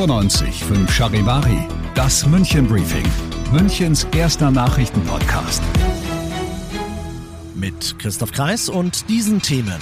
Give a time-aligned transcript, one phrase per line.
[0.00, 3.04] 95 5 Charivari, das München Briefing,
[3.52, 5.62] Münchens erster Nachrichtenpodcast.
[7.54, 9.78] Mit Christoph Kreis und diesen Themen.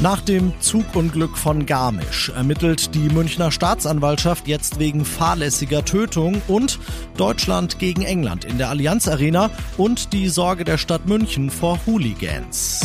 [0.00, 6.78] Nach dem Zugunglück von Garmisch ermittelt die Münchner Staatsanwaltschaft jetzt wegen fahrlässiger Tötung und
[7.16, 12.82] Deutschland gegen England in der Allianz Arena und die Sorge der Stadt München vor Hooligans.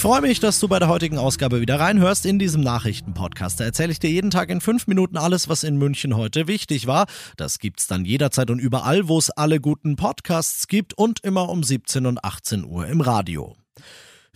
[0.00, 3.60] Ich freue mich, dass du bei der heutigen Ausgabe wieder reinhörst in diesem Nachrichtenpodcast.
[3.60, 6.86] Da erzähle ich dir jeden Tag in fünf Minuten alles, was in München heute wichtig
[6.86, 7.04] war.
[7.36, 11.62] Das gibt's dann jederzeit und überall, wo es alle guten Podcasts gibt und immer um
[11.62, 13.58] 17 und 18 Uhr im Radio.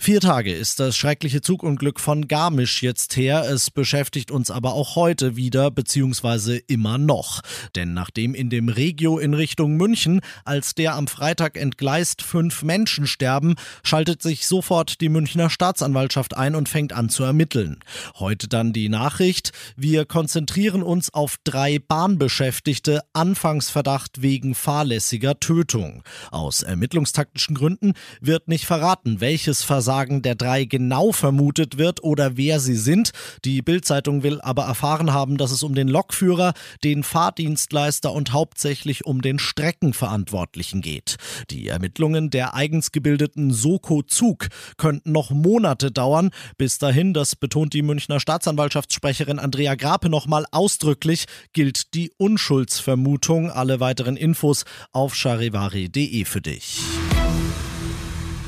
[0.05, 3.47] Vier Tage ist das schreckliche Zugunglück von Garmisch jetzt her.
[3.51, 7.41] Es beschäftigt uns aber auch heute wieder, beziehungsweise immer noch.
[7.75, 13.07] Denn nachdem in dem Regio in Richtung München, als der am Freitag entgleist, fünf Menschen
[13.07, 17.81] sterben, schaltet sich sofort die Münchner Staatsanwaltschaft ein und fängt an zu ermitteln.
[18.19, 26.03] Heute dann die Nachricht, wir konzentrieren uns auf drei Bahnbeschäftigte, Anfangsverdacht wegen fahrlässiger Tötung.
[26.31, 32.37] Aus ermittlungstaktischen Gründen wird nicht verraten, welches Versagen Aussagen der drei genau vermutet wird oder
[32.37, 33.13] wer sie sind.
[33.45, 39.07] Die Bildzeitung will aber erfahren haben, dass es um den Lokführer, den Fahrdienstleister und hauptsächlich
[39.07, 41.15] um den Streckenverantwortlichen geht.
[41.51, 46.31] Die Ermittlungen der eigens gebildeten Soko Zug könnten noch Monate dauern.
[46.59, 53.49] Bis dahin, das betont die Münchner Staatsanwaltschaftssprecherin Andrea Grape nochmal ausdrücklich, gilt die Unschuldsvermutung.
[53.49, 56.81] Alle weiteren Infos auf charivari.de für dich.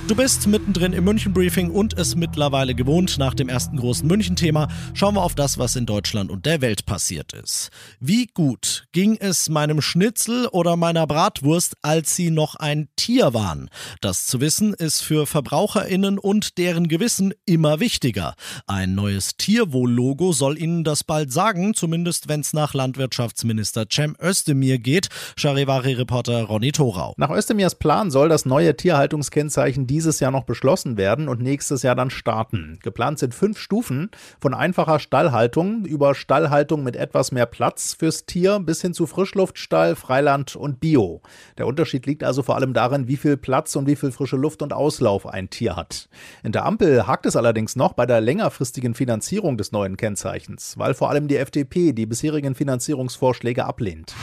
[0.09, 3.19] Du bist mittendrin im München-Briefing und es mittlerweile gewohnt.
[3.19, 6.87] Nach dem ersten großen München-Thema schauen wir auf das, was in Deutschland und der Welt
[6.87, 7.71] passiert ist.
[7.99, 13.69] Wie gut ging es meinem Schnitzel oder meiner Bratwurst, als sie noch ein Tier waren?
[14.01, 18.37] Das zu wissen ist für VerbraucherInnen und deren Gewissen immer wichtiger.
[18.69, 24.79] Ein neues Tierwohl-Logo soll Ihnen das bald sagen, zumindest wenn es nach Landwirtschaftsminister Cem Özdemir
[24.79, 25.09] geht.
[25.37, 27.13] Charivari-Reporter Ronny Thorau.
[27.17, 31.95] Nach Özdemirs Plan soll das neue Tierhaltungskennzeichen dieses Jahr noch beschlossen werden und nächstes Jahr
[31.95, 32.79] dann starten.
[32.83, 38.61] Geplant sind fünf Stufen von einfacher Stallhaltung über Stallhaltung mit etwas mehr Platz fürs Tier
[38.61, 41.23] bis hin zu Frischluftstall, Freiland und Bio.
[41.57, 44.61] Der Unterschied liegt also vor allem darin, wie viel Platz und wie viel frische Luft
[44.61, 46.11] und Auslauf ein Tier hat.
[46.43, 50.93] In der Ampel hakt es allerdings noch bei der längerfristigen Finanzierung des neuen Kennzeichens, weil
[50.93, 54.15] vor allem die FDP die bisherigen Finanzierungsvorschläge ablehnt.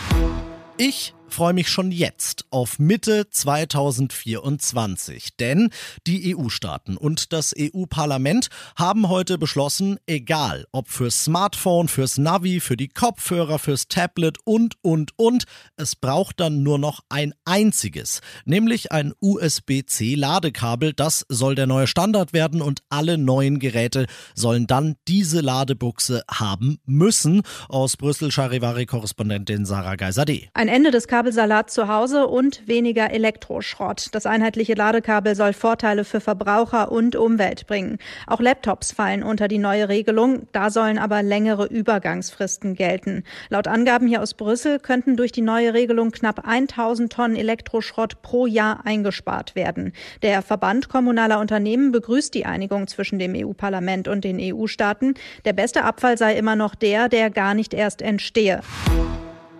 [0.77, 5.69] Ich freue mich schon jetzt auf Mitte 2024, denn
[6.05, 12.77] die EU-Staaten und das EU-Parlament haben heute beschlossen, egal ob fürs Smartphone, fürs Navi, für
[12.77, 15.45] die Kopfhörer, fürs Tablet und, und, und,
[15.75, 20.93] es braucht dann nur noch ein einziges, nämlich ein USB-C-Ladekabel.
[20.93, 24.05] Das soll der neue Standard werden und alle neuen Geräte
[24.35, 27.41] sollen dann diese Ladebuchse haben müssen.
[27.69, 30.49] Aus Brüssel Charivari-Korrespondentin Sarah Geiser-D.
[30.53, 34.09] Ein Ende des Kabels Kabelsalat zu Hause und weniger Elektroschrott.
[34.11, 37.97] Das einheitliche Ladekabel soll Vorteile für Verbraucher und Umwelt bringen.
[38.27, 40.49] Auch Laptops fallen unter die neue Regelung.
[40.51, 43.23] Da sollen aber längere Übergangsfristen gelten.
[43.47, 48.45] Laut Angaben hier aus Brüssel könnten durch die neue Regelung knapp 1000 Tonnen Elektroschrott pro
[48.45, 49.93] Jahr eingespart werden.
[50.23, 55.13] Der Verband kommunaler Unternehmen begrüßt die Einigung zwischen dem EU-Parlament und den EU-Staaten.
[55.45, 58.59] Der beste Abfall sei immer noch der, der gar nicht erst entstehe.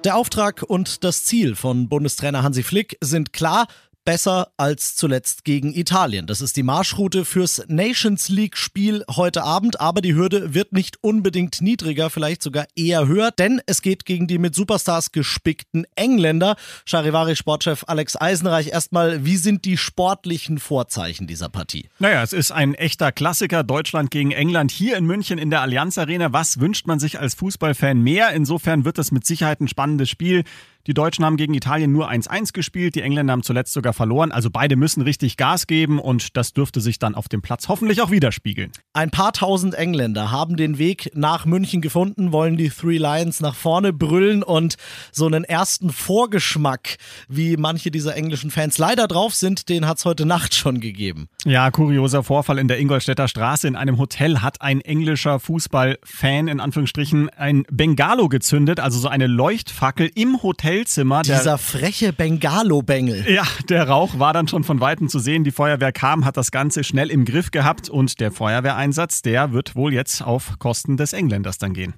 [0.03, 3.68] Der Auftrag und das Ziel von Bundestrainer Hansi Flick sind klar
[4.06, 6.28] besser als zuletzt gegen Italien.
[6.28, 10.97] Das ist die Marschroute fürs Nations League Spiel heute Abend, aber die Hürde wird nicht
[11.02, 16.55] unbedingt niedriger, vielleicht sogar eher höher, denn es geht gegen die mit Superstars gespickten Engländer.
[16.85, 21.90] Charivari Sportchef Alex Eisenreich erstmal, wie sind die sportlichen Vorzeichen dieser Partie?
[21.99, 25.97] Naja, es ist ein echter Klassiker Deutschland gegen England hier in München in der Allianz
[25.97, 26.34] Arena.
[26.34, 28.32] Was wünscht man sich als Fußballfan mehr?
[28.32, 30.44] Insofern wird das mit Sicherheit ein spannendes Spiel.
[30.85, 34.34] Die Deutschen haben gegen Italien nur 1-1 gespielt, die Engländer haben zuletzt sogar verloren.
[34.34, 38.02] Also beide müssen richtig Gas geben und das dürfte sich dann auf dem Platz hoffentlich
[38.02, 38.70] auch widerspiegeln.
[38.91, 43.56] Ein paar tausend Engländer haben den Weg nach München gefunden, wollen die Three Lions nach
[43.56, 44.76] vorne brüllen und
[45.14, 46.97] so einen ersten Vorgeschmack,
[47.30, 51.30] wie manche dieser englischen Fans leider drauf sind, den hat es heute Nacht schon gegeben.
[51.46, 53.70] Ja, kurioser Vorfall in der Ingolstädter Straße.
[53.70, 59.28] In einem Hotel hat ein englischer Fußballfan in Anführungsstrichen ein Bengalo gezündet, also so eine
[59.28, 61.22] Leuchtfackel im Hotelzimmer.
[61.22, 63.29] Dieser freche Bengalo-Bengel.
[63.29, 65.43] Ja, der Rauch war dann schon von Weitem zu sehen.
[65.43, 69.75] Die Feuerwehr kam, hat das Ganze schnell im Griff gehabt und der Feuerwehreinsatz, der wird
[69.75, 71.93] wohl jetzt auf Kosten des Engländers dann gehen.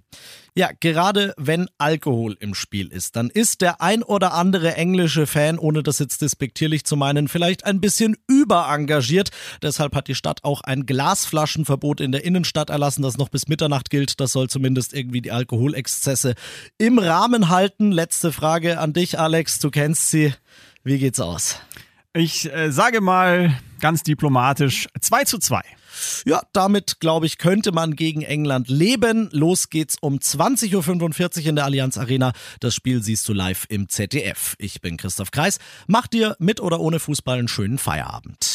[0.57, 5.59] Ja, gerade wenn Alkohol im Spiel ist, dann ist der ein oder andere englische Fan,
[5.59, 9.31] ohne das jetzt despektierlich zu meinen, vielleicht ein bisschen überengagiert.
[9.61, 13.89] Deshalb hat die Stadt auch ein Glasflaschenverbot in der Innenstadt erlassen, das noch bis Mitternacht
[13.89, 14.21] gilt.
[14.21, 16.35] Das soll zumindest irgendwie die Alkoholexzesse
[16.77, 17.91] im Rahmen halten.
[17.91, 18.31] Letzte
[18.65, 19.59] Frage an dich, Alex.
[19.59, 20.33] Du kennst sie.
[20.83, 21.57] Wie geht's aus?
[22.13, 25.61] Ich äh, sage mal ganz diplomatisch 2 zu 2.
[26.25, 29.29] Ja, damit glaube ich, könnte man gegen England leben.
[29.31, 32.33] Los geht's um 20.45 Uhr in der Allianz Arena.
[32.59, 34.55] Das Spiel siehst du live im ZDF.
[34.57, 35.59] Ich bin Christoph Kreis.
[35.85, 38.54] Mach dir mit oder ohne Fußball einen schönen Feierabend.